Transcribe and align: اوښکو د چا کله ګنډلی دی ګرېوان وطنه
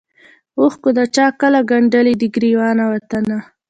اوښکو 0.59 0.89
د 0.97 0.99
چا 1.15 1.25
کله 1.41 1.59
ګنډلی 1.69 2.13
دی 2.19 2.27
ګرېوان 2.35 2.77
وطنه 2.85 3.37